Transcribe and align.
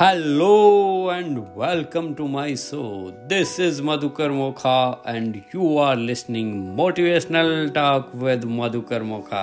Hello 0.00 1.12
and 1.12 1.38
welcome 1.38 2.14
to 2.14 2.26
my 2.28 2.56
show 2.56 3.10
this 3.10 3.60
is 3.60 3.82
Madhukar 3.82 4.30
Mokha 4.30 5.04
and 5.06 5.36
you 5.54 5.78
are 5.78 5.96
listening 5.96 6.52
motivational 6.76 7.68
talk 7.68 8.12
with 8.14 8.44
Madhukar 8.44 9.02
Mokha 9.02 9.42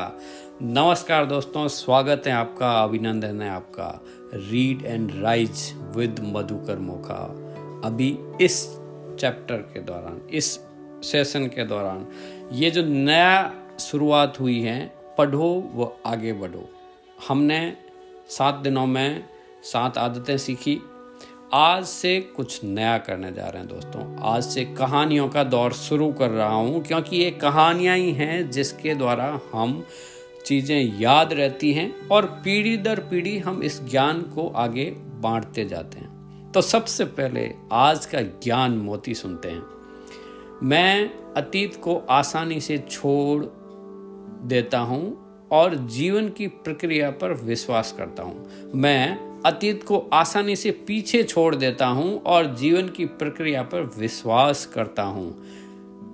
नमस्कार 0.62 1.26
दोस्तों, 1.26 1.68
स्वागत 1.68 2.24
है 2.28 2.34
आपका, 2.34 2.72
अभिनंदन 2.84 3.42
है 3.42 3.50
आपका. 3.50 3.90
Read 4.34 4.86
and 4.86 5.12
rise 5.24 5.74
with 5.96 6.32
Madhukar 6.36 6.80
Mokha 6.80 7.20
अभी 7.88 8.18
इस 8.42 8.64
चैप्टर 9.20 9.58
के 9.74 9.82
दौरान, 9.82 10.22
इस 10.34 10.60
सेशन 11.04 11.48
के 11.48 11.66
दौरान, 11.66 12.08
ये 12.52 12.72
जो 12.72 12.86
नया 12.86 13.54
शुरुआत 13.80 14.40
हुई 14.40 14.60
है, 14.62 14.92
पढ़ो 15.18 15.54
वो 15.74 15.96
आगे 16.06 16.34
बढ़ो. 16.34 16.70
हमने 17.28 17.74
सात 18.30 18.56
दिनों 18.56 18.86
में 18.88 19.35
सात 19.66 19.98
आदतें 19.98 20.38
सीखी। 20.38 20.78
आज 21.54 21.86
से 21.86 22.20
कुछ 22.36 22.64
नया 22.64 22.98
करने 22.98 23.32
जा 23.32 23.46
रहे 23.46 23.62
हैं 23.62 23.68
दोस्तों। 23.70 24.04
आज 24.24 24.44
से 24.44 24.66
कहानियों 24.76 25.28
का 25.30 25.44
दौर 25.44 25.74
शुरू 25.74 26.12
कर 26.12 26.30
रहा 26.30 26.50
हूँ, 26.50 26.84
क्योंकि 26.84 27.18
ये 27.18 27.32
कहानियाँ 27.32 27.96
ही 27.98 28.12
हैं 28.12 28.50
जिसके 28.52 28.96
द्वारा 28.96 29.40
हम 29.54 29.84
चीज़ें 30.46 31.00
याद 31.00 31.34
रहती 31.34 31.72
हैं 31.74 32.08
और 32.08 32.26
पीढ़ी 32.44 32.76
दर 32.78 33.00
पीढ़ी 33.02 33.38
हम 33.40 33.64
इस 33.64 33.82
ज्ञान 33.84 34.22
को 34.36 34.48
आगे 34.48 34.86
बांटते 35.22 35.66
जाते 35.66 36.00
हैं। 36.00 36.52
तो 36.52 36.62
सबसे 36.62 37.06
पहले 37.06 37.50
आज 37.74 38.06
का 38.06 38.22
ज्ञान 38.22 38.78
मोती 38.78 39.14
सुनते 39.16 39.50
हैं। 39.50 39.64
मैं 40.64 41.10
अतीत 41.38 41.76
को 41.76 42.02
आसानी 42.12 42.60
से 42.62 42.78
छोड़ 42.92 43.46
देता 44.48 44.80
हूँ 44.80 45.48
और 45.52 45.76
जीवन 45.76 46.30
की 46.30 46.48
प्रक्रिया 46.48 47.10
पर 47.12 47.34
विश्वास 47.44 47.94
करता 47.98 48.24
हूँ। 48.24 48.72
मैं 48.76 49.35
अतीत 49.46 49.84
को 49.84 50.10
आसानी 50.14 50.56
से 50.56 50.72
पीछे 50.72 51.24
छोड़ 51.24 51.56
देता 51.56 51.88
हूँ 51.88 52.22
और 52.22 52.56
जीवन 52.56 52.90
की 52.90 53.06
प्रक्रिया 53.06 53.64
पर 53.64 53.92
विश्वास 53.98 54.66
करता 54.66 55.04
हूँ। 55.04 55.46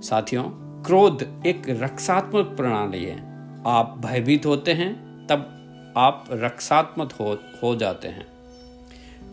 साथियों, 0.01 0.43
क्रोध 0.83 1.43
एक 1.45 1.63
रक्षात्मक 1.69 2.45
प्रणाली 2.45 3.03
है। 3.03 3.17
आप 3.67 4.01
भयभीत 4.05 4.45
होते 4.45 4.73
हैं, 4.73 4.93
तब 5.27 5.57
आप 5.97 6.25
रक्षात्मक 6.31 7.11
हो 7.11 7.37
हो 7.63 7.75
जाते 7.75 8.07
हैं। 8.07 8.27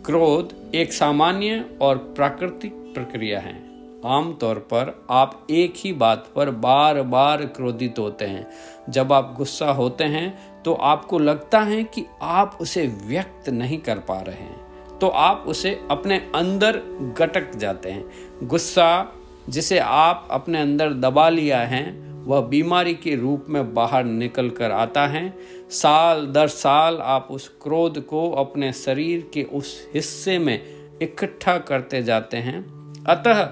क्रोध 0.06 0.74
एक 0.74 0.92
सामान्य 0.92 1.78
और 1.80 1.96
प्राकृतिक 1.98 2.72
प्रक्रिया 2.72 3.40
है। 3.40 3.68
आमतौर 4.06 4.54
पर 4.54 5.06
आप 5.10 5.46
एक 5.50 5.74
ही 5.76 5.92
बात 5.92 6.30
पर 6.36 6.50
बार 6.50 7.02
बार 7.02 7.44
क्रोधित 7.44 7.98
होते 7.98 8.24
हैं। 8.24 8.50
जब 8.88 9.12
आप 9.12 9.34
गुस्सा 9.36 9.70
होते 9.70 10.04
हैं 10.04 10.47
तो 10.68 10.74
आपको 10.74 11.18
लगता 11.18 11.60
है 11.60 11.84
कि 11.84 12.06
आप 12.22 12.58
उसे 12.60 12.86
व्यक्त 12.86 13.48
नहीं 13.48 13.78
कर 13.78 13.98
पा 13.98 14.20
रहे 14.20 14.36
हैं। 14.36 14.60
तो 14.98 15.08
आप 15.08 15.44
उसे 15.46 15.80
अपने 15.90 16.30
अंदर 16.34 16.76
गटक 17.18 17.56
जाते 17.56 17.90
हैं। 17.90 18.10
गुस्सा 18.42 19.12
जिसे 19.48 19.78
आप 19.78 20.28
अपने 20.30 20.60
अंदर 20.60 20.92
दबा 20.92 21.28
लिया 21.28 21.60
है, 21.60 22.12
वह 22.24 22.40
बीमारी 22.40 22.94
के 22.94 23.16
रूप 23.16 23.46
में 23.48 23.74
बाहर 23.74 24.04
निकल 24.04 24.50
कर 24.50 24.70
आता 24.70 25.06
है। 25.06 25.38
साल 25.70 26.26
दर 26.26 26.48
साल 26.48 26.98
आप 26.98 27.28
उस 27.30 27.48
क्रोध 27.48 28.06
को 28.06 28.30
अपने 28.30 28.72
शरीर 28.72 29.30
के 29.34 29.42
उस 29.42 29.88
हिस्से 29.94 30.38
में 30.38 30.64
इकट्ठा 31.02 31.58
करते 31.58 32.02
जाते 32.02 32.36
हैं। 32.36 32.60
अतः 33.08 33.42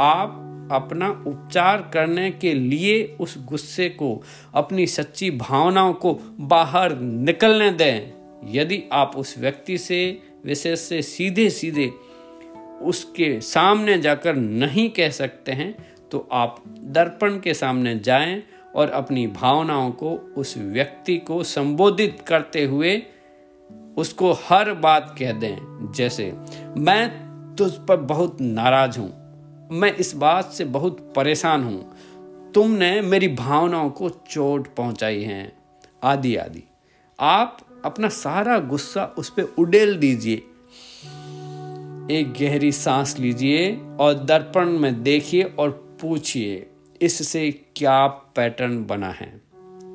आप 0.00 0.45
अपना 0.72 1.24
उपचार 1.26 1.90
करने 1.94 2.30
के 2.30 2.54
लिए 2.54 3.16
उस 3.20 3.44
गुस्से 3.46 3.88
को, 3.88 4.22
अपनी 4.54 4.86
सच्ची 4.86 5.30
भावनाओं 5.30 5.92
को 5.92 6.20
बाहर 6.40 6.98
निकलने 7.00 7.70
दें। 7.70 8.12
यदि 8.44 8.82
आप 8.92 9.12
उस 9.16 9.38
व्यक्ति 9.38 9.78
से, 9.78 10.22
विशेष 10.44 10.80
से 10.80 11.02
सीधे 11.02 11.50
सीधे 11.50 11.92
उसके 12.82 13.40
सामने 13.40 13.98
जाकर 13.98 14.36
नहीं 14.36 14.90
कह 14.90 15.10
सकते 15.10 15.52
हैं 15.52 15.74
तो 16.10 16.28
आप 16.32 16.62
दर्पण 16.68 17.40
के 17.40 17.54
सामने 17.54 17.98
जाएँ 17.98 18.42
और 18.76 18.90
अपनी 18.90 19.26
भावनाओं 19.26 19.90
को 19.90 20.34
उस 20.36 20.58
व्यक्ति 20.58 21.18
को 21.18 21.42
संबोधित 21.42 22.18
करते 22.26 22.64
हुए 22.64 23.02
उसको 23.96 24.32
हर 24.32 24.72
बात 24.72 25.16
कह 25.18 25.32
दें। 25.32 25.92
जैसे, 25.96 26.32
मैं 26.76 27.08
तुझ 27.58 27.72
पर 27.72 27.96
बहुत 27.96 28.40
नाराज़ 28.40 28.98
हूँ। 28.98 29.25
मैं 29.72 29.96
इस 29.96 30.14
बात 30.14 30.52
से 30.52 30.64
बहुत 30.64 31.12
परेशान 31.16 31.64
हूँ। 31.64 31.96
तुमने 32.52 33.00
मेरी 33.00 33.28
भावनाओं 33.28 33.90
को 33.90 34.08
चोट 34.08 34.74
पहुंचाई 34.74 35.22
है। 35.22 35.56
आदि 36.04 36.36
आदि। 36.36 36.62
आप 37.20 37.58
अपना 37.84 38.08
सारा 38.08 38.58
गुस्सा 38.58 39.14
उस 39.18 39.30
पर 39.30 39.54
उडेल 39.58 39.96
दीजिए। 39.96 40.36
एक 42.10 42.34
गहरी 42.40 42.72
सांस 42.72 43.18
लीजिए 43.18 43.80
और 44.00 44.14
दर्पण 44.14 44.66
में 44.66 45.02
देखिए 45.02 45.42
और 45.42 45.98
पूछिए, 46.00 46.70
इससे 47.02 47.50
क्या 47.76 48.06
पैटर्न 48.06 48.86
बना 48.86 49.10
है? 49.10 49.40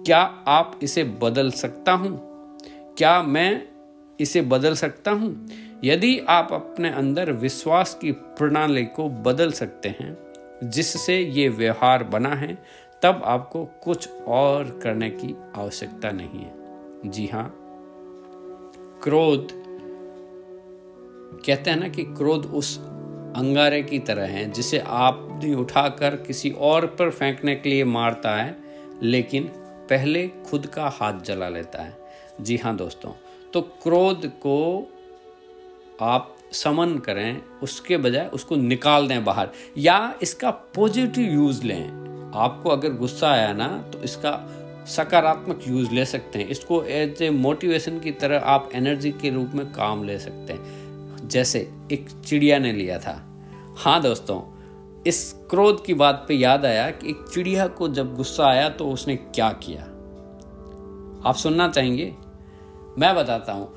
क्या 0.06 0.20
आप 0.48 0.80
इसे 0.84 1.04
बदल 1.04 1.52
सकता 1.52 1.92
हूँ? 1.92 2.20
क्या 2.98 3.24
मैं 3.24 3.68
इसे 4.20 4.42
बदल 4.42 4.76
सकता 4.76 5.12
हूँ? 5.12 5.48
यदि 5.84 6.20
आप 6.30 6.50
अपने 6.54 6.90
अंदर 6.90 7.32
विश्वास 7.32 7.94
की 8.02 8.12
प्रणाली 8.12 8.86
को 8.86 9.08
बदल 9.10 9.52
सकते 9.52 9.90
हैं, 9.90 10.18
जिससे 10.64 11.18
ये 11.20 11.48
व्यवहार 11.50 12.04
बना 12.04 12.30
है, 12.30 12.58
तब 13.04 13.22
आपको 13.26 13.64
कुछ 13.84 14.10
और 14.28 14.80
करने 14.84 15.10
की 15.10 15.36
आवश्यकता 15.56 16.12
नहीं 16.12 16.42
है। 16.42 17.10
जी 17.12 17.26
हाँ 17.28 17.52
क्रोध, 19.04 19.48
कहते 21.46 21.70
हैं 21.70 21.80
ना 21.80 21.88
कि 21.88 22.04
क्रोध 22.04 22.46
उस 22.46 22.78
अंगारे 23.36 23.82
की 23.84 24.00
तरह 24.00 24.26
है, 24.26 24.50
जिसे 24.52 24.80
आप 24.80 25.28
उठाकर 25.58 26.16
किसी 26.18 26.50
और 26.52 26.86
पर 26.86 27.10
फेंकने 27.10 27.56
के 27.56 27.70
लिए 27.70 27.84
मारता 27.84 28.36
है, 28.36 28.56
लेकिन 29.04 29.50
पहले 29.90 30.28
खुद 30.28 30.68
का 30.68 30.88
हाथ 30.90 31.22
जला 31.22 31.50
लेता 31.50 31.82
है। 31.82 31.98
जी 32.42 32.58
हाँ 32.58 32.76
दोस्तों 32.76 33.12
तो 33.54 33.62
क्रोध 33.62 34.26
को 34.28 34.58
आप 36.02 36.36
समन 36.52 36.98
करें, 36.98 37.42
उसके 37.64 37.98
बजाय 37.98 38.28
उसको 38.28 38.56
निकाल 38.56 39.08
दें 39.08 39.24
बाहर, 39.24 39.50
या 39.78 40.14
इसका 40.22 40.52
पॉजिटिव 40.52 41.32
यूज़ 41.32 41.64
लें। 41.64 41.84
आपको 42.36 42.70
अगर 42.70 42.94
गुस्सा 42.94 43.32
आया 43.32 43.54
ना 43.54 43.68
तो 43.94 44.00
इसका 44.00 44.34
सकारात्मक 44.88 45.60
यूज़ 45.68 45.92
ले 45.92 46.06
सकते 46.06 46.40
हैं। 46.40 46.48
इसको 46.48 46.84
एज 46.84 47.22
ए 47.22 47.30
मोटिवेशन 47.30 48.00
की 48.00 48.12
तरह 48.12 48.40
आप 48.40 48.70
एनर्जी 48.74 49.12
के 49.12 49.30
रूप 49.30 49.52
में 49.56 49.66
काम 49.66 50.04
ले 50.04 50.20
सकते 50.20 50.54
हैं। 50.54 51.28
जैसे 51.28 51.60
एक 51.92 52.10
चिड़िया 52.26 52.60
ने 52.60 52.72
लिया 52.72 53.00
था। 53.00 53.22
हाँ 53.78 54.02
दोस्तों, 54.02 54.42
इस 55.08 55.34
क्रोध 55.50 55.86
की 55.86 55.94
बात 55.94 56.26
पे 56.28 56.34
याद 56.34 56.66
आया 56.66 56.90
कि 56.92 57.10
एक 57.10 57.26
चिड़िया 57.34 57.68
को 57.68 57.88
जब 57.88 58.16
गुस्सा 58.16 58.46
आया 58.46 58.70
तो 58.70 58.90
उसने 58.90 59.16
क्या 59.16 59.50
किया? 59.64 59.82
आप 61.30 61.36
सुनना 61.36 61.68
चाहेंगे? 61.68 62.14
मैं 63.00 63.16
बताता 63.16 63.54
हूँ। 63.54 63.70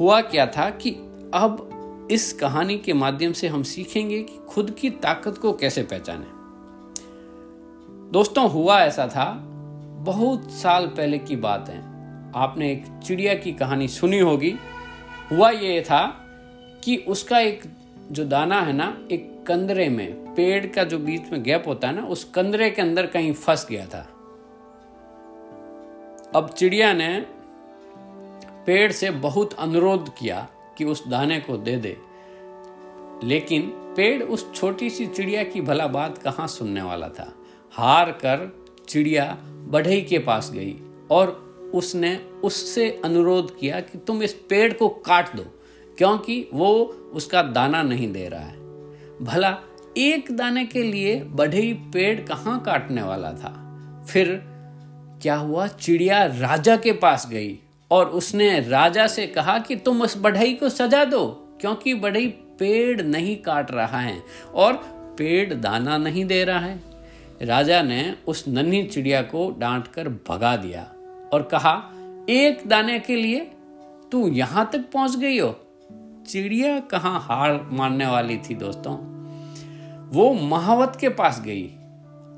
हुआ 0.00 0.20
क्या 0.20 0.46
था 0.46 0.70
कि 0.70 0.90
अब 1.34 1.70
इस 2.10 2.32
कहानी 2.32 2.78
के 2.78 2.92
माध्यम 2.92 3.32
से 3.32 3.48
हम 3.48 3.62
सीखेंगे 3.62 4.22
कि 4.22 4.40
खुद 4.48 4.70
की 4.70 4.90
ताकत 4.90 5.38
को 5.38 5.52
कैसे 5.52 5.82
पहचाने। 5.82 6.26
दोस्तों, 8.10 8.50
हुआ 8.50 8.80
ऐसा 8.80 9.06
था, 9.06 9.32
बहुत 9.98 10.50
साल 10.50 10.86
पहले 10.86 11.18
की 11.18 11.36
बात 11.36 11.68
है। 11.68 11.78
आपने 12.36 12.72
एक 12.72 12.84
चिड़िया 13.04 13.34
की 13.34 13.52
कहानी 13.52 13.88
सुनी 13.88 14.18
होगी। 14.18 14.54
हुआ 15.32 15.50
ये 15.50 15.80
था 15.82 16.06
कि 16.84 16.96
उसका 16.96 17.38
एक 17.38 17.62
जो 18.12 18.24
दाना 18.24 18.60
है 18.60 18.72
ना, 18.72 18.98
एक 19.10 19.44
कंदरे 19.46 19.88
में, 19.88 20.34
पेड़ 20.34 20.66
का 20.66 20.84
जो 20.84 20.98
बीच 20.98 21.22
में 21.32 21.42
गैप 21.42 21.64
होता 21.66 21.88
है 21.88 21.94
ना, 21.94 22.02
उस 22.02 22.24
कंदरे 22.24 22.70
के 22.70 22.82
अंदर 22.82 23.06
कहीं 23.06 23.32
फंस 23.32 23.66
गया 23.70 23.86
था। 23.86 24.08
अब 26.34 26.48
चिड़िया 26.48 26.92
ने 26.92 27.26
पेड़ 28.66 28.92
से 28.92 29.10
बहुत 29.10 29.54
अनुरोध 29.54 30.14
किया 30.18 30.48
कि 30.78 30.84
उस 30.84 31.08
दाने 31.08 31.40
को 31.40 31.56
दे 31.56 31.76
दे। 31.76 31.96
लेकिन 33.24 33.62
पेड़ 33.96 34.22
उस 34.22 34.54
छोटी 34.54 34.90
सी 34.90 35.06
चिड़िया 35.06 35.44
की 35.44 35.60
भला 35.60 35.86
बात 35.86 36.18
कहाँ 36.18 36.46
सुनने 36.46 36.82
वाला 36.82 37.08
था? 37.08 37.32
हार 37.72 38.10
कर 38.10 38.64
चिड़िया 38.88 39.38
बढ़ई 39.68 40.00
के 40.00 40.18
पास 40.18 40.50
गई 40.54 40.76
और 41.10 41.46
उसने 41.74 42.16
उससे 42.44 43.00
अनुरोध 43.04 43.58
किया 43.58 43.80
कि 43.80 43.98
तुम 43.98 44.22
इस 44.22 44.32
पेड़ 44.32 44.72
को 44.72 44.88
काट 44.88 45.36
दो, 45.36 45.42
क्योंकि 45.98 46.48
वो 46.54 46.70
उसका 47.12 47.42
दाना 47.42 47.82
नहीं 47.82 48.12
दे 48.12 48.28
रहा 48.28 48.40
है। 48.40 48.56
भला 49.24 49.58
एक 49.98 50.36
दाने 50.36 50.64
के 50.64 50.82
लिए 50.82 51.24
बढ़ई 51.24 51.72
पेड़ 51.74 52.20
कहाँ 52.20 52.62
काटने 52.62 53.02
वाला 53.02 53.32
था? 53.32 53.52
फिर 54.08 54.42
क्या 55.22 55.36
हुआ? 55.36 55.66
चिड़िया 55.66 56.24
राजा 56.26 56.76
के 56.76 56.92
पास 56.92 57.28
गई। 57.30 57.58
और 57.90 58.06
उसने 58.06 58.60
राजा 58.60 59.06
से 59.06 59.26
कहा 59.26 59.58
कि 59.58 59.76
तुम 59.76 60.02
उस 60.02 60.18
बढ़ई 60.18 60.54
को 60.54 60.68
सजा 60.68 61.04
दो, 61.04 61.26
क्योंकि 61.60 61.94
बढ़ई 61.94 62.26
पेड़ 62.58 63.02
नहीं 63.02 63.36
काट 63.36 63.70
रहा 63.70 64.00
है 64.00 64.22
और 64.54 64.72
पेड़ 65.18 65.54
दाना 65.54 65.98
नहीं 65.98 66.24
दे 66.24 66.44
रहा 66.44 66.58
है। 66.58 66.80
राजा 67.42 67.82
ने 67.82 68.14
उस 68.26 68.44
नन्ही 68.48 68.82
चिड़िया 68.82 69.22
को 69.22 69.50
डांट 69.58 69.86
कर 69.86 70.08
भगा 70.08 70.56
दिया 70.56 70.82
और 71.32 71.42
कहा, 71.42 71.72
एक 72.28 72.62
दाने 72.66 72.98
के 72.98 73.16
लिए 73.16 73.40
तू 74.12 74.28
यहाँ 74.28 74.68
तक 74.72 74.84
पहुँच 74.92 75.16
गई 75.16 75.38
हो? 75.38 75.54
चिड़िया 76.28 76.78
कहाँ 76.80 77.20
हार 77.20 77.68
मानने 77.72 78.06
वाली 78.06 78.36
थी 78.38 78.54
दोस्तों? 78.54 78.96
वो 80.08 80.32
महावत 80.34 80.96
के 81.00 81.08
पास 81.08 81.40
गई। 81.40 81.70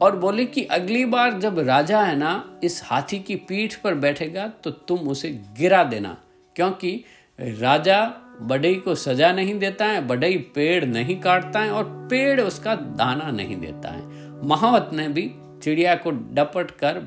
और 0.03 0.17
बोले 0.17 0.45
कि 0.45 0.65
अगली 0.65 1.05
बार 1.05 1.39
जब 1.39 1.59
राजा 1.59 2.03
है 2.03 2.17
ना, 2.17 2.61
इस 2.65 2.83
हाथी 2.85 3.19
की 3.19 3.37
पीठ 3.37 3.75
पर 3.75 3.95
बैठेगा 3.95 4.47
तो 4.65 4.71
तुम 4.71 5.09
उसे 5.09 5.31
गिरा 5.59 5.83
देना। 5.85 6.17
क्योंकि 6.57 7.05
राजा 7.39 8.05
बड़ई 8.43 8.75
को 8.75 8.95
सजा 8.95 9.33
नहीं 9.33 9.59
देता 9.59 9.85
है 9.85 10.07
बड़ई 10.07 10.37
पेड़ 10.55 10.85
नहीं 10.85 11.21
काटता 11.21 11.61
है, 11.61 11.71
और 11.71 11.85
पेड़ 12.11 12.41
उसका 12.41 12.75
दाना 12.75 13.31
नहीं 13.31 13.57
देता 13.57 13.89
है। 13.89 14.47
महावत 14.47 14.91
ने 14.93 15.09
भी 15.09 15.31
चिड़िया 15.63 15.95
को 15.95 16.11
डपट 16.11 16.71
कर 16.71 17.03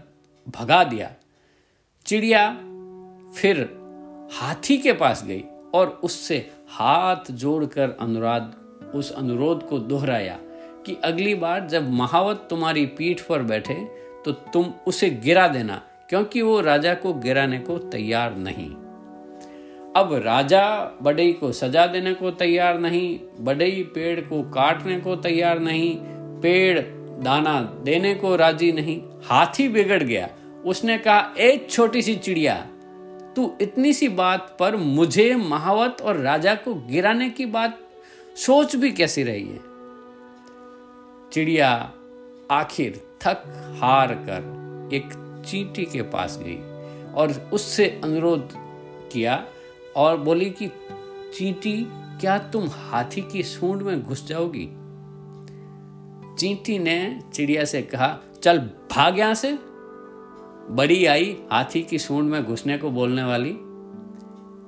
भगा 0.47 0.83
दिया। 0.83 1.11
चिड़िया 2.05 2.49
फिर 3.35 3.57
हाथी 4.33 4.77
के 4.77 4.93
पास 4.93 5.23
गई 5.25 5.43
और 5.73 5.87
उससे 6.03 6.37
हाथ 6.69 7.31
जोड़कर 7.31 7.97
अनुराध, 7.99 8.53
उस 8.95 9.11
अनुरोध 9.11 9.67
को 9.69 9.79
दोहराया। 9.79 10.39
कि 10.85 10.97
अगली 11.03 11.33
बार 11.35 11.67
जब 11.67 11.89
महावत 11.91 12.45
तुम्हारी 12.49 12.85
पीठ 12.97 13.21
पर 13.21 13.41
बैठे 13.43 13.73
तो 14.25 14.31
तुम 14.31 14.73
उसे 14.87 15.09
गिरा 15.23 15.47
देना, 15.47 15.81
क्योंकि 16.09 16.41
वो 16.41 16.59
राजा 16.61 16.93
को 16.93 17.13
गिराने 17.13 17.59
को 17.59 17.77
तैयार 17.77 18.35
नहीं। 18.37 18.69
अब 19.95 20.13
राजा 20.25 20.63
बड़ई 21.01 21.31
को 21.33 21.51
सजा 21.51 21.85
देने 21.87 22.13
को 22.13 22.31
तैयार 22.31 22.79
नहीं 22.79 23.19
बड़ई 23.39 23.83
पेड़ 23.95 24.19
को 24.19 24.41
काटने 24.51 24.99
को 24.99 25.15
तैयार 25.17 25.59
नहीं, 25.59 25.95
पेड़ 26.41 26.79
दाना 27.23 27.59
देने 27.83 28.13
को 28.15 28.35
राज़ी 28.35 28.71
नहीं, 28.71 28.99
हाथी 29.23 29.67
बिगड़ 29.69 30.03
गया। 30.03 30.29
उसने 30.65 30.97
कहा, 30.97 31.33
एक 31.39 31.69
छोटी 31.69 32.01
सी 32.01 32.15
चिड़िया, 32.15 32.55
तू 33.35 33.51
इतनी 33.61 33.93
सी 33.93 34.09
बात 34.09 34.55
पर 34.59 34.75
मुझे 34.75 35.35
महावत 35.35 36.01
और 36.01 36.17
राजा 36.17 36.55
को 36.55 36.73
गिराने 36.87 37.29
की 37.29 37.45
बात 37.47 37.77
सोच 38.37 38.75
भी 38.75 38.91
कैसी 38.91 39.23
रही 39.23 39.43
है? 39.43 39.59
चिड़िया 41.33 41.93
आखिर 42.51 43.01
थक 43.21 43.43
हार 43.81 44.13
कर 44.13 44.61
एक 44.93 45.03
चींटी 45.47 45.85
के 45.85 46.01
पास 46.01 46.39
गई 46.41 46.55
और 47.13 47.49
उससे 47.53 48.01
अनुरोध 48.03 48.49
किया 49.11 49.45
और 49.95 50.17
बोली 50.17 50.49
कि, 50.49 50.67
चींटी, 51.37 51.87
क्या 51.91 52.37
तुम 52.37 52.67
हाथी 52.71 53.21
की 53.21 53.43
सूंड 53.43 53.81
में 53.81 54.03
घुस 54.03 54.27
जाओगी? 54.27 54.65
चींटी 56.35 56.79
ने 56.79 57.19
चिड़िया 57.33 57.65
से 57.65 57.81
कहा, 57.81 58.19
चल 58.43 58.57
भाग 58.91 59.19
यहाँ 59.19 59.33
से। 59.33 59.53
बड़ी 60.69 61.05
आई 61.05 61.37
हाथी 61.51 61.81
की 61.81 61.99
सूंड 61.99 62.29
में 62.29 62.45
घुसने 62.45 62.77
को 62.77 62.91
बोलने 62.91 63.23
वाली। 63.23 63.51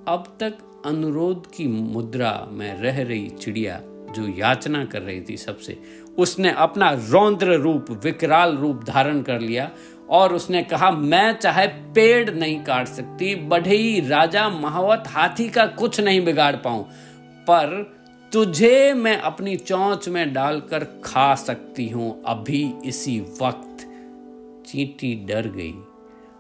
अब 0.08 0.38
तक 0.40 0.82
अनुरोध 0.86 1.52
की 1.52 1.68
मुद्रा 1.68 2.48
में 2.52 2.82
रह 2.82 3.04
रही 3.04 3.30
चिड़िया, 3.30 3.82
जो 3.84 4.28
याचना 4.28 4.86
कर 4.86 5.02
रही 5.02 5.22
थी 5.30 5.38
सबसे 5.38 6.03
उसने 6.18 6.52
अपना 6.52 6.90
रौंद्र 7.10 7.56
रूप, 7.56 7.86
विकराल 8.04 8.56
रूप 8.58 8.84
धारण 8.84 9.22
कर 9.22 9.40
लिया 9.40 9.70
और 10.10 10.34
उसने 10.34 10.62
कहा, 10.64 10.92
मैं 10.92 11.38
चाहे 11.38 11.68
पेड़ 11.68 12.30
नहीं 12.30 12.64
काट 12.64 12.88
सकती, 12.88 13.36
बढ़ई 13.36 14.00
राजा 14.08 14.50
महावत 14.50 15.04
हाथी 15.08 15.50
का 15.50 15.66
कुछ 15.66 16.00
नहीं 16.00 16.24
बिगाड़ 16.26 16.56
पाऊँ, 16.56 16.84
पर 17.42 17.94
तुझे 18.32 18.94
मैं 18.94 19.18
अपनी 19.18 19.56
चौंच 19.58 20.08
में 20.10 20.34
डालकर 20.34 20.84
खा 21.04 21.34
सकती 21.36 21.88
हूँ। 21.90 22.24
अभी 22.26 22.74
इसी 22.86 23.20
वक्त 23.42 23.86
चींटी 24.68 25.14
डर 25.26 25.48
गई। 25.48 25.74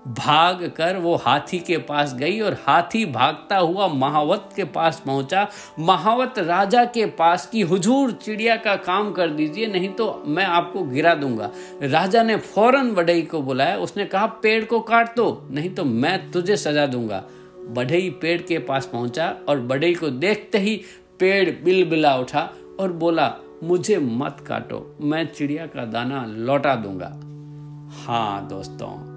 भाग 0.07 0.71
कर 0.77 0.97
वो 0.97 1.15
हाथी 1.15 1.59
के 1.59 1.77
पास 1.77 2.13
गई 2.13 2.39
और 2.39 2.53
हाथी 2.67 3.05
भागता 3.05 3.57
हुआ 3.57 3.88
महावत 3.88 4.50
के 4.55 4.63
पास 4.63 5.01
पहुँचा। 5.05 5.47
महावत 5.79 6.39
राजा 6.39 6.85
के 6.85 7.05
पास 7.05 7.45
की, 7.45 7.61
हुजूर, 7.61 8.11
चिड़िया 8.11 8.55
का 8.55 8.75
काम 8.75 9.11
कर 9.11 9.29
दीजिए, 9.29 9.67
नहीं 9.67 9.89
तो 9.89 10.23
मैं 10.27 10.45
आपको 10.45 10.83
गिरा 10.83 11.15
दूँगा। 11.15 11.50
राजा 11.83 12.23
ने 12.23 12.38
फ़ौरन 12.38 12.94
बढ़ई 12.94 13.21
को 13.21 13.41
बुलाया। 13.41 13.77
उसने 13.77 14.05
कहा, 14.05 14.25
पेड़ 14.25 14.65
को 14.65 14.79
काट 14.79 15.15
दो, 15.15 15.47
नहीं 15.51 15.69
तो 15.69 15.85
मैं 15.85 16.31
तुझे 16.31 16.57
सजा 16.57 16.85
दूँगा। 16.85 17.23
बढ़ई 17.67 18.09
पेड़ 18.09 18.41
के 18.41 18.59
पास 18.59 18.85
पहुँचा 18.85 19.35
और 19.49 19.59
बढ़ई 19.59 19.94
को 19.94 20.09
देखते 20.09 20.57
ही 20.57 20.75
पेड़ 21.19 21.49
बिल 21.63 21.89
बिला 21.89 22.15
उठा 22.17 22.49
और 22.79 22.91
बोला, 22.91 23.33
मुझे 23.63 23.97
मत 23.97 24.44
काटो, 24.47 24.95
मैं 25.01 25.25
चिड़िया 25.33 25.65
का 25.65 25.85
दाना 25.85 26.25
लौटा 26.27 26.75
दूँगा। 26.75 27.13
हाँ 28.06 28.47
दोस्तों 28.47 29.12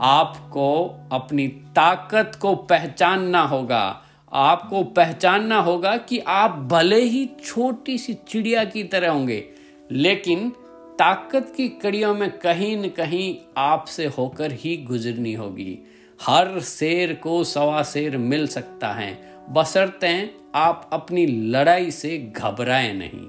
आपको 0.00 1.00
अपनी 1.12 1.48
ताकत 1.48 2.38
को 2.40 2.54
पहचानना 2.54 3.42
होगा। 3.42 4.02
आपको 4.32 4.82
पहचानना 4.82 5.60
होगा 5.60 5.96
कि 5.96 6.18
आप 6.18 6.50
भले 6.50 7.00
ही 7.00 7.30
छोटी 7.44 7.98
सी 7.98 8.14
चिड़िया 8.14 8.64
की 8.64 8.84
तरह 8.84 9.10
होंगे, 9.10 9.44
लेकिन 9.92 10.50
ताकत 10.98 11.52
की 11.56 11.68
कड़ियों 11.68 12.14
में 12.14 12.38
कहीं 12.38 12.76
न 12.76 12.88
कहीं 12.88 13.36
आपसे 13.56 14.06
होकर 14.06 14.52
ही 14.52 14.76
गुजरनी 14.76 15.32
होगी। 15.32 15.78
हर 16.22 16.60
शेर 16.60 17.14
को 17.14 17.44
सवा 17.44 17.82
शेर 17.82 18.16
मिल 18.18 18.46
सकता 18.46 18.92
है। 18.92 19.36
बसरते 19.50 20.34
आप 20.54 20.90
अपनी 20.92 21.26
लड़ाई 21.26 21.90
से 21.90 22.32
घबराएँ 22.36 22.92
नहीं। 22.92 23.26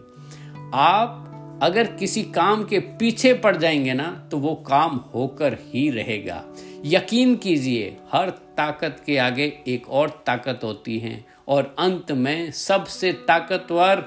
आप 0.74 1.31
अगर 1.62 1.88
किसी 1.88 2.24
काम 2.24 2.64
के 2.64 2.80
पीछे 2.80 3.34
पड़ 3.34 3.58
जाएँगे 3.58 3.94
ना 3.94 4.28
तो 4.32 4.38
वो 4.38 4.56
काम 4.56 4.96
होकर 5.14 5.54
ही 5.54 5.90
रहेगा। 5.90 6.44
यकीन 6.86 7.36
कीजिए, 7.36 7.98
हर 8.14 8.30
ताकत 8.30 9.04
के 9.06 9.18
आगे 9.18 9.62
एक 9.68 9.90
और 9.90 10.10
ताकत 10.26 10.60
होती 10.64 11.00
है 11.00 11.26
और 11.48 11.76
अंत 11.80 12.12
में 12.12 12.52
सबसे 12.52 13.14
ताकतवर 13.14 14.06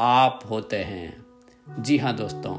आप 0.00 0.40
होते 0.50 0.76
हैं। 0.76 1.26
जी 1.78 1.98
हाँ 1.98 2.16
दोस्तों, 2.16 2.54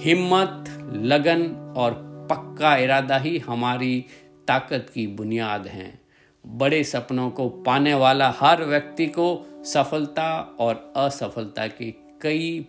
हिम्मत, 0.00 0.64
लगन 1.02 1.46
और 1.76 1.92
पक्का 2.30 2.76
इरादा 2.76 3.18
ही 3.18 3.38
हमारी 3.38 4.04
ताकत 4.48 4.86
की 4.94 5.06
बुनियाद 5.06 5.66
हैं। 5.66 6.00
बड़े 6.46 6.84
सपनों 6.84 7.30
को 7.30 7.48
पाने 7.48 7.94
वाला 7.94 8.34
हर 8.40 8.64
व्यक्ति 8.64 9.06
को 9.06 9.46
सफलता 9.64 10.56
और 10.60 10.92
असफलता 10.96 11.66
के 11.66 11.94
कई 12.22 12.66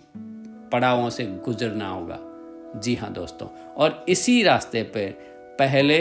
पड़ावों 0.71 1.09
से 1.09 1.25
गुजरना 1.45 1.89
होगा। 1.89 2.19
जी 2.79 2.95
हाँ 2.95 3.11
दोस्तों 3.13 3.47
और 3.73 4.05
इसी 4.09 4.41
रास्ते 4.43 4.83
पे 4.83 5.07
पहले 5.59 5.97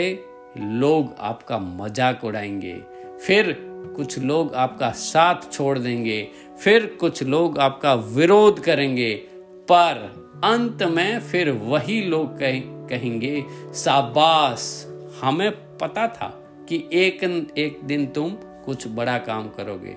लोग 0.57 1.15
आपका 1.19 1.57
मज़ाक 1.57 2.23
उड़ाएँगे 2.23 2.73
फिर 3.25 3.55
कुछ 3.95 4.17
लोग 4.19 4.53
आपका 4.55 4.89
साथ 4.91 5.51
छोड़ 5.51 5.77
देंगे 5.79 6.21
फिर 6.59 6.85
कुछ 6.99 7.23
लोग 7.23 7.59
आपका 7.59 7.93
विरोध 7.93 8.59
करेंगे 8.59 9.13
पर 9.71 10.01
अंत 10.43 10.83
में 10.83 11.19
फिर 11.19 11.49
वही 11.51 12.01
लोग 12.01 12.39
कह, 12.39 12.59
कहेंगे 12.89 13.43
साबास 13.73 14.87
हमें 15.21 15.51
पता 15.77 16.07
था 16.07 16.27
कि 16.69 16.83
एक 16.93 17.23
एक 17.57 17.79
दिन 17.83 18.05
तुम 18.05 18.31
कुछ 18.65 18.87
बड़ा 18.87 19.17
काम 19.17 19.47
करोगे। 19.49 19.95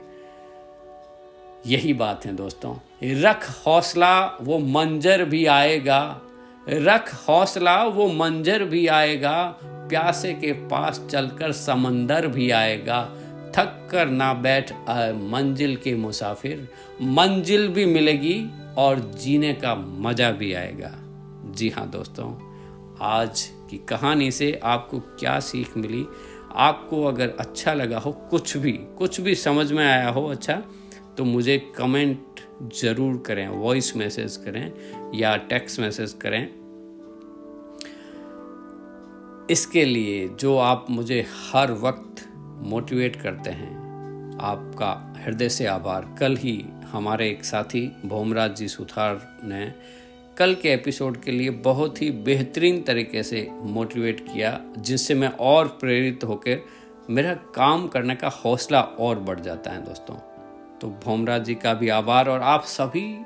यही 1.66 1.92
बात 1.92 2.26
है 2.26 2.34
दोस्तों। 2.34 2.74
रख 3.20 3.48
हौसला, 3.66 4.38
वो 4.40 4.58
मंजर 4.58 5.24
भी 5.24 5.44
आएगा। 5.46 6.20
रख 6.68 7.12
हौसला, 7.28 7.82
वो 7.84 8.06
मंजर 8.08 8.64
भी 8.64 8.86
आएगा। 8.86 9.42
प्यासे 9.64 10.32
के 10.32 10.52
पास 10.68 11.00
चलकर 11.10 11.52
समंदर 11.52 12.26
भी 12.26 12.50
आएगा। 12.50 13.02
थक 13.56 13.88
कर 13.90 14.06
ना 14.06 14.32
बैठ 14.34 14.72
मंजिल 15.30 15.76
के 15.76 15.94
मुसाफिर। 15.94 16.68
मंजिल 17.02 17.68
भी 17.68 17.86
मिलेगी 17.86 18.44
और 18.78 18.98
जीने 19.18 19.52
का 19.54 19.74
मज़ा 19.74 20.30
भी 20.30 20.52
आएगा। 20.52 20.92
जी 21.54 21.68
हाँ 21.68 21.88
दोस्तों, 21.90 22.32
आज 23.02 23.42
की 23.70 23.76
कहानी 23.88 24.30
से 24.30 24.60
आपको 24.64 24.98
क्या 25.00 25.38
सीख 25.40 25.76
मिली? 25.76 26.04
आपको 26.56 27.04
अगर 27.04 27.32
अच्छा 27.40 27.74
लगा 27.74 27.98
हो, 27.98 28.12
कुछ 28.12 28.56
भी 28.56 28.72
कुछ 28.72 29.20
भी 29.20 29.34
समझ 29.34 29.72
में 29.72 29.86
आया 29.86 30.08
हो 30.08 30.26
अच्छा 30.26 30.62
तो 31.18 31.24
मुझे 31.24 31.58
कमेंट 31.76 32.40
ज़रूर 32.74 33.16
करें 33.26 33.48
वॉइस 33.48 33.96
मैसेज 33.96 34.36
करें 34.36 34.72
या 35.14 35.36
टेक्स्ट 35.36 35.80
मैसेज 35.80 36.12
करें। 36.22 36.42
इसके 39.50 39.84
लिए 39.84 40.28
जो 40.40 40.56
आप 40.58 40.86
मुझे 40.90 41.24
हर 41.30 41.72
वक्त 41.72 42.24
मोटिवेट 42.62 43.16
करते 43.16 43.50
हैं, 43.50 43.70
आपका 44.42 44.92
हृदय 45.24 45.48
से 45.48 45.66
आभार। 45.66 46.14
कल 46.20 46.36
ही 46.36 46.64
हमारे 46.84 47.28
एक 47.30 47.44
साथी 47.44 47.86
भोमराज 48.06 48.56
जी 48.56 48.68
सुथार 48.68 49.20
ने 49.44 49.72
कल 50.38 50.54
के 50.54 50.72
एपिसोड 50.72 51.20
के 51.22 51.30
लिए 51.30 51.50
बहुत 51.64 52.02
ही 52.02 52.10
बेहतरीन 52.10 52.80
तरीके 52.82 53.22
से 53.22 53.46
मोटिवेट 53.52 54.20
किया, 54.20 54.60
जिससे 54.78 55.14
मैं 55.14 55.28
और 55.28 55.68
प्रेरित 55.80 56.24
होकर 56.24 56.64
मेरा 57.10 57.34
काम 57.54 57.86
करने 57.88 58.14
का 58.14 58.28
हौसला 58.36 58.80
और 58.80 59.18
बढ़ 59.20 59.40
जाता 59.40 59.70
है 59.70 59.84
दोस्तों। 59.84 60.16
तो 60.80 60.88
भोमराज 60.88 61.44
जी 61.44 61.54
का 61.54 61.74
भी 61.74 61.88
आभार 61.88 62.28
और 62.28 62.40
आप 62.40 62.62
सभी 62.62 63.20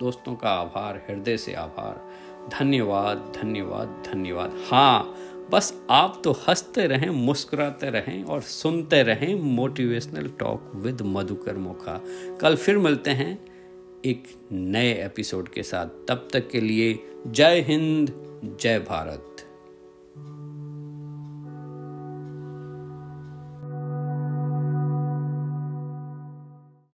दोस्तों 0.00 0.34
का 0.34 0.48
आभार, 0.48 1.06
हृदय 1.10 1.36
से 1.36 1.54
आभार। 1.54 2.10
धन्यवाद 2.58 3.32
धन्यवाद 3.42 4.02
धन्यवाद। 4.12 4.64
हाँ 4.70 5.14
बस 5.50 5.82
आप 5.90 6.20
तो 6.24 6.32
हँसते 6.32 6.86
रहें, 6.86 7.10
मुस्कुराते 7.10 7.90
रहें 7.90 8.24
और 8.24 8.40
सुनते 8.40 9.02
रहें 9.02 9.34
motivational 9.34 10.28
talk 10.28 10.72
with 10.74 11.02
Madhukar 11.02 11.56
Mokha. 11.56 12.00
कल 12.40 12.56
फिर 12.56 12.78
मिलते 12.78 13.10
हैं 13.10 13.44
एक 14.04 14.24
नए 14.52 14.92
एपिसोड 15.04 15.48
के 15.48 15.62
साथ। 15.62 15.86
तब 15.86 16.28
तक 16.32 16.48
के 16.50 16.60
लिए 16.60 16.98
जय 17.26 17.60
हिंद, 17.60 18.12
जय 18.60 18.78
भारत। 18.78 19.39